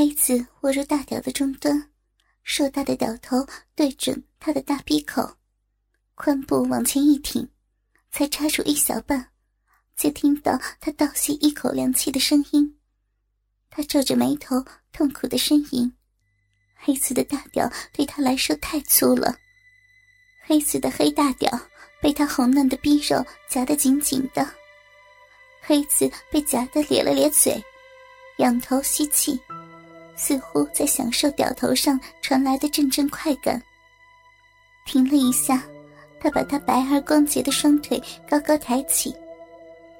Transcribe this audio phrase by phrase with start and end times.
[0.00, 1.90] 黑子握住大屌的中端，
[2.42, 5.36] 硕大的屌头对准他的大逼口，
[6.16, 7.46] 髋部往前一挺，
[8.10, 9.30] 才插入一小半，
[9.98, 12.78] 就听到他倒吸一口凉气的声音。
[13.68, 15.92] 他皱着眉头，痛苦的呻吟。
[16.76, 19.36] 黑子的大屌对他来说太粗了，
[20.46, 21.60] 黑子的黑大屌
[22.00, 24.50] 被他红嫩的逼肉夹得紧紧的。
[25.60, 27.62] 黑子被夹得咧了咧嘴，
[28.38, 29.38] 仰头吸气，
[30.20, 33.60] 似乎在享受屌头上传来的阵阵快感。
[34.84, 35.62] 停了一下，
[36.20, 39.14] 他把他白而光洁的双腿高高抬起，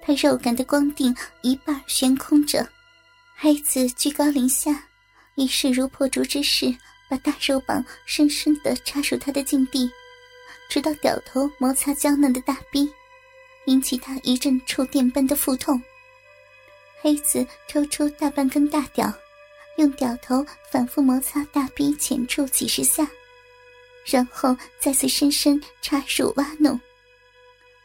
[0.02, 2.68] 他肉感的光腚一半悬空着。
[3.34, 4.84] 黑子居高临下，
[5.36, 6.76] 以势如破竹之势，
[7.08, 9.90] 把大肉棒深深地插入他的禁地，
[10.68, 12.92] 直到屌头摩擦娇嫩的大臂，
[13.64, 15.80] 引起他一阵触电般的腹痛。
[17.00, 19.10] 黑子抽出大半根大屌，
[19.80, 23.08] 用屌头反复摩擦大臂前处几十下，
[24.04, 26.78] 然后再次深深插入挖弄。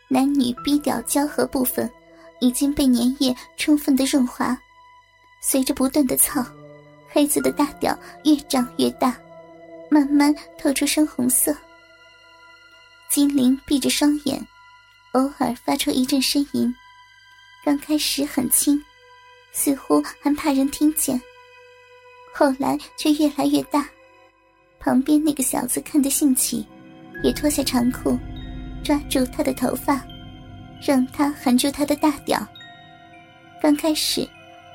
[0.09, 1.89] 男女逼屌交合部分
[2.41, 4.57] 已经被粘液充分的润滑。
[5.41, 6.45] 随着不断的操，
[7.07, 9.17] 黑子的大屌越长越大，
[9.89, 11.55] 慢慢透出深红色。
[13.09, 14.45] 金灵闭着双眼，
[15.13, 16.75] 偶尔发出一阵呻吟。
[17.63, 18.83] 刚开始很轻，
[19.53, 21.21] 似乎还怕人听见，
[22.37, 23.87] 后来却越来越大。
[24.77, 26.67] 旁边那个小子看得兴起，
[27.23, 28.19] 也脱下长裤，
[28.83, 30.05] 抓住他的头发，
[30.85, 32.45] 让他含住他的大屌。
[33.61, 34.27] 刚开始。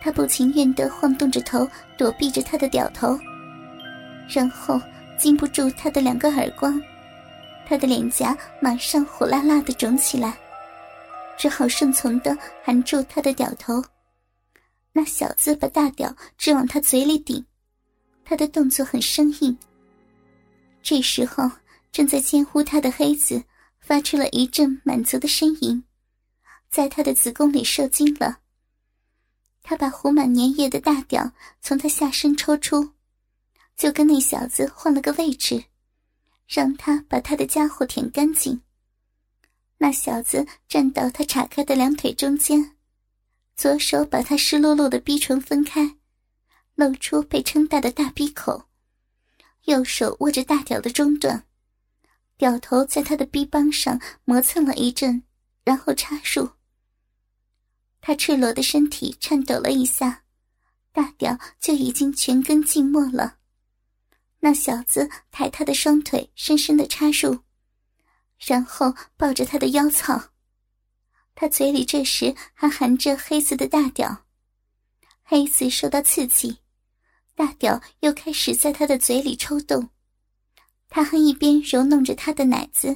[0.03, 3.21] 他不情愿地晃动着头，躲避着他的屌头，
[4.27, 4.81] 然后
[5.19, 6.81] 禁不住他的两个耳光，
[7.67, 10.39] 他的脸颊马上火辣辣的肿起来，
[11.37, 13.85] 只好顺从地含住他的屌头。
[14.95, 17.45] 那小子把大屌直往他嘴里顶，
[18.25, 19.57] 他的动作很生硬。
[20.83, 21.51] 这时候，
[21.93, 23.43] 正在监护他的黑子
[23.81, 25.83] 发出了一阵满足的呻吟，
[26.71, 28.39] 在他的子宫里射精了。
[29.63, 32.91] 他把糊满粘液的大屌从他下身抽出，
[33.77, 35.65] 就跟那小子换了个位置，
[36.49, 38.61] 让他把他的家伙舔干净。
[39.77, 42.77] 那小子站到他岔开的两腿中间，
[43.57, 45.97] 左手把他湿漉漉的逼唇分开，
[46.81, 48.65] 露出被撑大的大逼口，
[49.65, 51.47] 右手握着大屌的中段，
[52.39, 55.23] 屌头在他的逼帮上磨蹭了一阵，
[55.63, 56.49] 然后插入。
[58.01, 60.23] 他赤裸的身体颤抖了一下，
[60.91, 63.37] 大屌就已经全根浸没了。
[64.39, 67.41] 那小子抬他的双腿，深深的插入，
[68.39, 70.31] 然后抱着他的腰操。
[71.35, 74.25] 他嘴里这时还含着黑子的大屌，
[75.23, 76.60] 黑子受到刺激，
[77.41, 79.89] 大屌又开始在他的嘴里抽动。
[80.91, 82.95] 他还一边揉弄着他的奶子，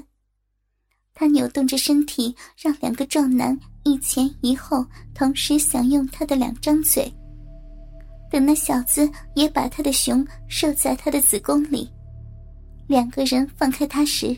[1.14, 3.58] 他扭动着身体，让两个壮男。
[3.84, 4.84] 一前一后，
[5.14, 7.10] 同时享用他的两张嘴。
[8.30, 11.90] 等那小子也把他的熊射在他的子宫里，
[12.86, 14.36] 两个人放开他时，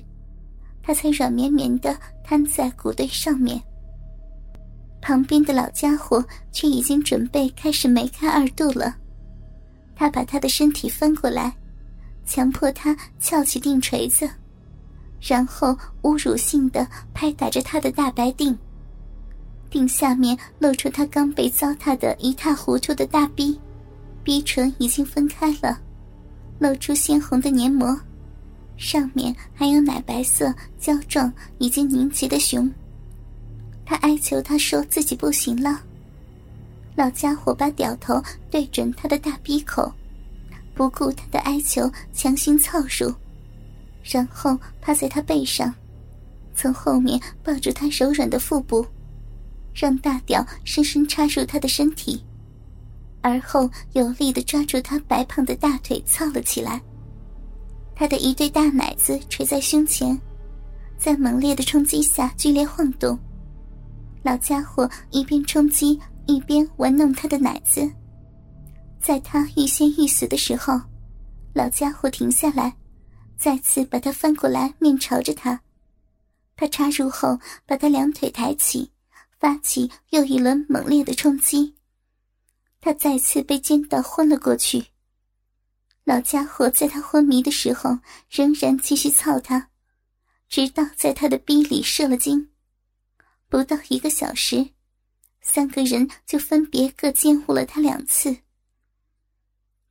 [0.84, 3.60] 他才软绵绵的瘫在骨堆上面。
[5.02, 8.96] 旁边的老家伙却已经准备开始梅开二度了。
[9.96, 11.52] 他把他的身体翻过来，
[12.26, 14.28] 强迫他翘起腚锤子，
[15.20, 18.56] 然后侮辱性的拍打着他的大白腚。
[19.70, 23.58] 腚下面露出他刚被糟蹋的一塌糊涂的大逼，
[24.22, 25.80] 逼唇已经分开了，
[26.58, 27.98] 露出鲜红的黏膜，
[28.76, 32.70] 上面还有奶白色胶状已经凝结的熊。
[33.84, 35.80] 他哀求他说自己不行了。
[36.96, 38.20] 老家伙把屌头
[38.50, 39.92] 对准他的大鼻口，
[40.74, 43.14] 不顾他的哀求，强行操入，
[44.02, 45.72] 然后趴在他背上，
[46.54, 48.84] 从后面抱住他柔软的腹部。
[49.74, 52.24] 让大屌深深插入他的身体，
[53.20, 56.80] 而后有力的抓住他白胖的大腿，操了起来。
[57.94, 60.18] 他的一对大奶子垂在胸前，
[60.96, 63.18] 在猛烈的冲击下剧烈晃动。
[64.22, 67.90] 老家伙一边冲击，一边玩弄他的奶子。
[69.00, 70.80] 在他欲仙欲死的时候，
[71.54, 72.76] 老家伙停下来，
[73.36, 75.60] 再次把他翻过来，面朝着他。
[76.56, 78.92] 他插入后，把他两腿抬起。
[79.38, 81.74] 发起又一轮猛烈的冲击，
[82.80, 84.86] 他再次被煎到昏了过去。
[86.04, 87.98] 老家伙在他昏迷的时候，
[88.30, 89.68] 仍然继续操他，
[90.48, 92.48] 直到在他的逼里射了精。
[93.50, 94.70] 不到一个小时，
[95.48, 98.36] 三个人就分别各监护了他两次。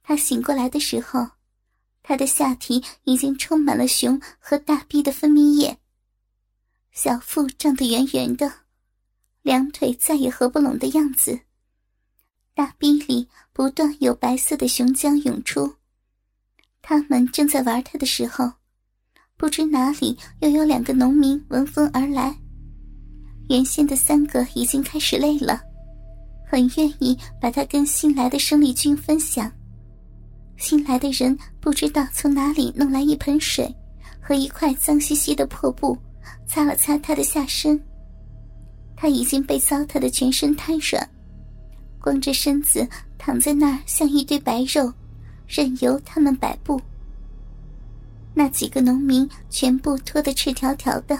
[0.04, 1.28] 他醒过来的时候，
[2.04, 5.80] 他的下体已经充满了熊和大逼的分泌液，
[6.92, 8.52] 小腹胀得圆圆的，
[9.44, 11.40] 两腿再也合不拢的样子。
[12.54, 15.78] 大逼里不断有白色的熊浆涌出。
[16.82, 18.52] 他们正在玩他的时候，
[19.38, 22.38] 不知哪里又有两个农民闻风而来。
[23.50, 25.62] 原先的三个已经开始累了，
[26.48, 29.52] 很愿意把他跟新来的生力军分享。
[30.58, 33.74] 新来的人不知道从哪里弄来一盆水
[34.22, 35.98] 和一块脏兮兮的破布，
[36.48, 37.80] 擦了擦他的下身。
[38.96, 41.08] 他已经被糟蹋的全身瘫软，
[42.00, 42.88] 光着身子
[43.18, 44.92] 躺在那儿，像一堆白肉，
[45.46, 46.82] 任由他们摆布。
[48.34, 51.20] 那几个农民全部脱得赤条条的。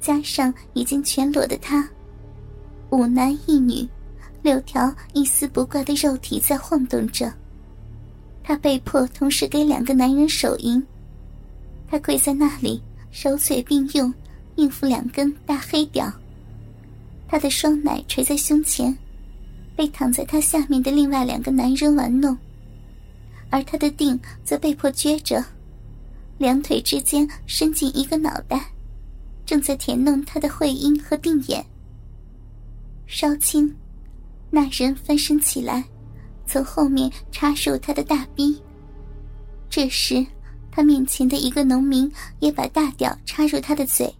[0.00, 1.88] 加上已经全裸的他，
[2.90, 3.86] 五男一女，
[4.42, 7.32] 六条一丝不挂的肉体在晃动着。
[8.42, 10.82] 他被迫同时给两个男人手淫，
[11.90, 14.12] 他跪在那里，手嘴并用，
[14.56, 16.10] 应付两根大黑屌。
[17.28, 18.96] 他的双奶垂在胸前，
[19.76, 22.34] 被躺在他下面的另外两个男人玩弄，
[23.50, 25.44] 而他的腚则被迫撅着，
[26.38, 28.64] 两腿之间伸进一个脑袋。
[29.48, 31.64] 正在舔弄他的会阴和定眼。
[33.06, 33.74] 稍轻，
[34.50, 35.82] 那人翻身起来，
[36.44, 38.60] 从后面插入他的大逼。
[39.70, 40.22] 这时，
[40.70, 44.14] 他面前的一个农民也把大屌插入他的嘴。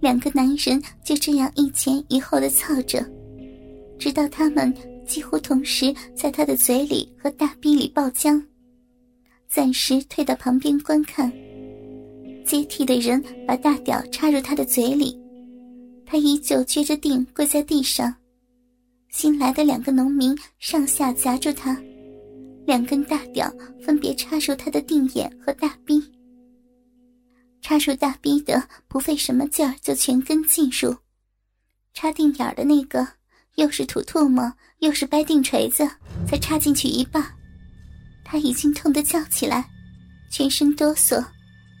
[0.00, 3.02] 两个男人就这样一前一后的操着，
[3.98, 4.70] 直到他们
[5.06, 8.38] 几乎同时在他的嘴里和大逼里爆浆。
[9.48, 11.32] 暂时退到旁边观看。
[12.44, 15.18] 接替的人把大屌插入他的嘴里，
[16.04, 18.14] 他依旧撅着腚跪在地上。
[19.08, 21.76] 新来的两个农民上下夹住他，
[22.66, 23.52] 两根大屌
[23.82, 26.00] 分别插入他的腚眼和大逼。
[27.60, 30.96] 插入大逼的不费什么劲儿就全根进入，
[31.92, 33.06] 插腚眼的那个
[33.56, 35.88] 又是吐唾沫又是掰腚锤子，
[36.26, 37.24] 才插进去一半，
[38.24, 39.68] 他已经痛得叫起来，
[40.30, 41.22] 全身哆嗦。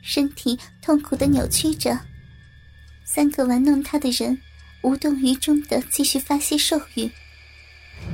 [0.02, 1.98] 身体痛苦的扭曲着，
[3.04, 4.38] 三个玩弄他的人
[4.82, 7.10] 无动于衷的继续发泄兽欲。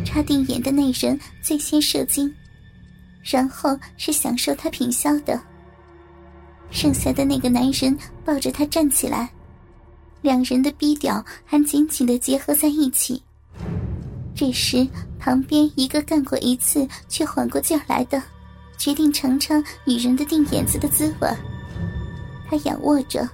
[0.04, 2.34] 插定眼的那人最先射精，
[3.22, 5.40] 然后是享受他品销的。
[6.72, 9.30] 剩下的那个男人抱着他站起来，
[10.22, 13.22] 两人的逼屌还紧紧的结合在一起。
[14.34, 14.86] 这时，
[15.20, 18.20] 旁边一个干过一次却缓过劲儿来的，
[18.76, 21.28] 决定尝尝女人的定眼子的滋味。
[22.48, 23.28] 他仰卧着，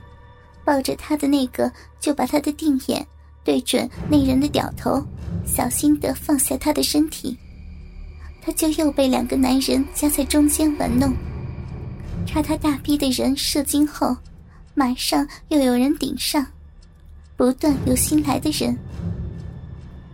[0.64, 1.70] 抱着他的那个，
[2.00, 3.06] 就把他的定眼
[3.44, 5.04] 对准那人的屌头，
[5.44, 7.36] 小心的放下他的身体。
[8.40, 11.12] 他就又被两个男人夹在中间玩弄。
[12.26, 14.16] 插他大逼的人射精后，
[14.74, 16.46] 马上又有人顶上，
[17.36, 18.76] 不断有新来的人。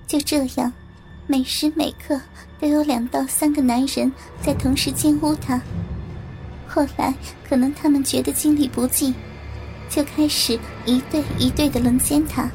[0.07, 0.73] 就这样，
[1.27, 2.21] 每时每刻
[2.59, 4.11] 都有两到三个男人
[4.43, 5.61] 在同时奸污他。
[6.79, 9.13] 后来，可能他们觉得精力不济，
[9.91, 12.49] 就开始一对一对的轮奸他，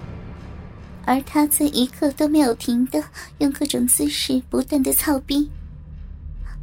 [1.03, 3.03] 而他则一刻都没有停的
[3.39, 5.51] 用各种姿势不断的操逼。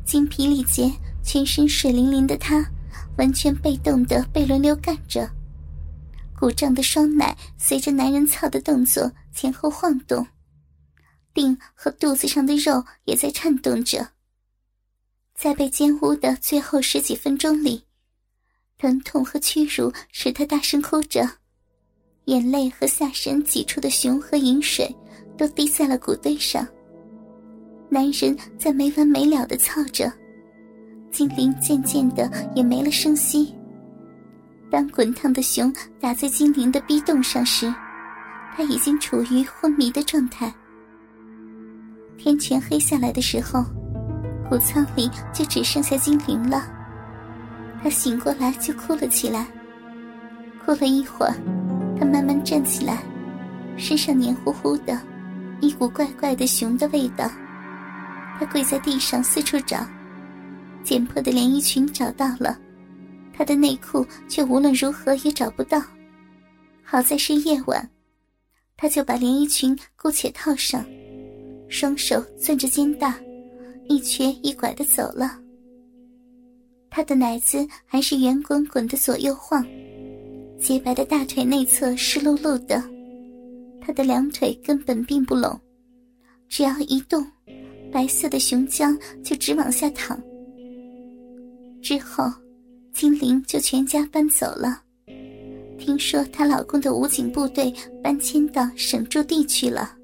[0.06, 0.90] 精疲力竭、
[1.22, 2.64] 全身水淋淋的他，
[3.19, 5.29] 完全被动的被轮流干着，
[6.34, 10.26] 鼓胀的双奶随着男人操的动作前后晃动，
[11.34, 14.08] 腚和肚子上的肉也在颤动着。
[15.43, 17.82] 在被奸污的最后十几分钟里，
[18.77, 21.27] 疼痛和屈辱使他大声哭着，
[22.27, 24.94] 眼泪和下身挤出的熊和饮水
[25.39, 26.69] 都滴在了骨堆上。
[27.89, 30.13] 男人在没完没了的操着，
[31.11, 33.55] 精灵渐渐的也没了声息。
[34.70, 37.75] 当滚烫的熊打在精灵的逼洞上时，
[38.55, 40.55] 他已经处于昏迷的状态。
[42.19, 43.65] 天全黑下来的时候。
[44.50, 46.66] 谷仓里就只剩下精灵了。
[47.80, 49.46] 他醒过来就哭了起来。
[50.64, 51.32] 哭了一会儿，
[51.96, 52.98] 他慢慢站起来，
[53.76, 55.00] 身上黏糊糊的，
[55.60, 57.30] 一股怪怪的熊的味道。
[58.38, 59.86] 他跪在地上四处找，
[60.82, 62.58] 剪破的连衣裙找到了，
[63.32, 65.80] 他的内裤却无论如何也找不到。
[66.82, 67.88] 好在是夜晚，
[68.76, 70.84] 他就把连衣裙姑且套上，
[71.69, 73.14] 双手攥着肩带。
[73.91, 75.37] 一瘸一拐的走了，
[76.89, 79.67] 他的奶子还是圆滚滚的左右晃，
[80.61, 82.81] 洁白的大腿内侧湿漉漉的，
[83.81, 85.59] 他的两腿根本并不拢，
[86.49, 87.27] 只要一动，
[87.91, 90.17] 白色的熊浆就直往下淌。
[91.82, 92.32] 之后，
[92.93, 94.81] 金玲就全家搬走了。
[95.81, 99.97] 听说她老公的武警部队搬迁到省驻地去了。